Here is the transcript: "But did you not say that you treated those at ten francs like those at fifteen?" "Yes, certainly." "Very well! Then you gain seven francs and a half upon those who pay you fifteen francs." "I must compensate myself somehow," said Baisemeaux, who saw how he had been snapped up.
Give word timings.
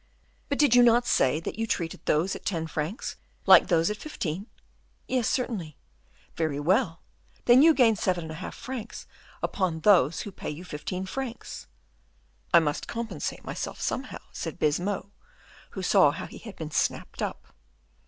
"But 0.49 0.57
did 0.57 0.73
you 0.73 0.81
not 0.81 1.05
say 1.05 1.39
that 1.41 1.59
you 1.59 1.67
treated 1.67 2.03
those 2.05 2.35
at 2.35 2.43
ten 2.43 2.65
francs 2.65 3.17
like 3.45 3.67
those 3.67 3.91
at 3.91 3.97
fifteen?" 3.97 4.47
"Yes, 5.07 5.27
certainly." 5.27 5.77
"Very 6.35 6.59
well! 6.59 7.01
Then 7.45 7.61
you 7.61 7.75
gain 7.75 7.95
seven 7.95 8.21
francs 8.23 8.25
and 8.31 8.31
a 8.31 8.77
half 8.77 9.07
upon 9.43 9.81
those 9.81 10.21
who 10.21 10.31
pay 10.31 10.49
you 10.49 10.65
fifteen 10.65 11.05
francs." 11.05 11.67
"I 12.51 12.57
must 12.57 12.87
compensate 12.87 13.45
myself 13.45 13.79
somehow," 13.79 14.17
said 14.31 14.57
Baisemeaux, 14.57 15.11
who 15.77 15.83
saw 15.83 16.09
how 16.09 16.25
he 16.25 16.39
had 16.39 16.55
been 16.55 16.71
snapped 16.71 17.21
up. 17.21 17.53